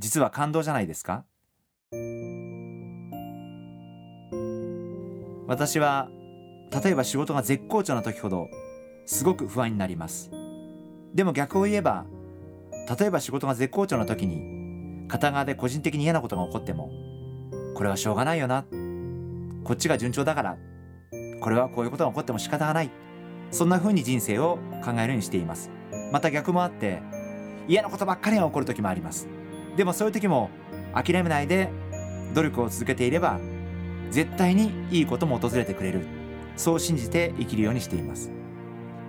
[0.00, 1.24] 実は感動じゃないですか？
[5.46, 6.08] 私は
[6.82, 8.48] 例えば仕事が絶好調な時ほど
[9.04, 10.30] すごく不安になります。
[11.14, 12.06] でも逆を言えば
[12.98, 16.90] 例えば仕事が絶好調な時に片側で個人的に嫌なことが起こっても
[17.74, 18.64] これはしょうがないよな。
[19.64, 20.56] こっちが順調だから
[21.42, 22.90] これはこういうことが起こっても仕方がない。
[23.50, 25.70] そんな風に人生を考えるようにしています。
[26.10, 27.02] また逆もあって
[27.68, 29.28] 嫌なことばっかりが起こる時もあります。
[29.76, 30.50] でもそういう時も
[30.94, 31.70] 諦めないで
[32.34, 33.40] 努力を続けていれば
[34.10, 36.06] 絶対にいいことも訪れてくれる。
[36.56, 38.30] そう信じて生きるようにしています。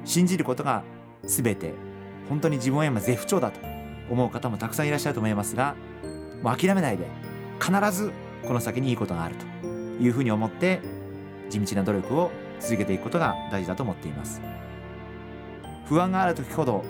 [0.06, 0.84] 信じることが
[1.24, 1.74] 全て
[2.30, 3.60] 本当に自分は今絶不調だと
[4.10, 5.76] 思う方もたくさんいらっしゃると思いますが
[6.42, 7.06] もう諦めないで
[7.60, 8.12] 必ず
[8.48, 9.68] この先にいいことがあると
[10.02, 10.80] いうふうに思って
[11.50, 14.42] 地道な努力を続けていくことが大事だと思っています。
[15.88, 16.84] 不安がある時ほど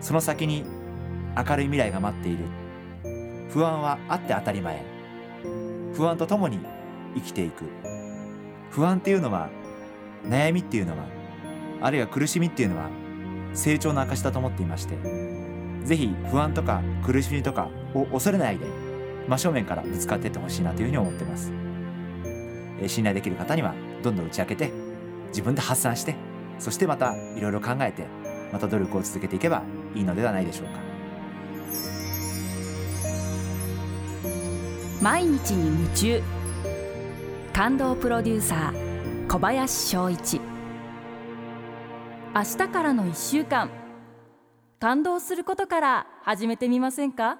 [0.00, 0.64] その先に
[1.36, 2.44] 明るい未来が待っている。
[3.52, 4.82] 不安はあって当たり前。
[5.94, 6.58] 不安とともに
[7.14, 7.64] 生きていく。
[8.70, 9.50] 不安っていうのは
[10.26, 11.04] 悩みっていうのは
[11.82, 12.88] あるいは苦しみっていうのは
[13.52, 14.96] 成長の証だと思っていまして
[15.84, 18.64] 是非不安とか苦しみとかを恐れないで
[19.28, 21.52] 真正面からぶつかっていってほしいなというふうに思ってます。
[22.86, 24.72] 信頼できる方にはどんどん打ち明けて
[25.28, 26.16] 自分で発散して
[26.58, 28.06] そしてまたいろいろ考えて
[28.52, 29.62] また努力を続けていけば
[29.94, 30.91] いいのではないでしょうか。
[35.02, 36.22] 毎日に夢中。
[37.52, 40.40] 感動プロデューサー小林翔一。
[42.32, 43.68] 明日からの1週間。
[44.78, 47.38] 感動することから始めてみませんか？